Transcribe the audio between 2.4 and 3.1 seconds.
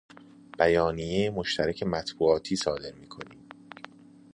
صادر می